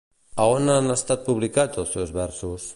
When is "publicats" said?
1.29-1.83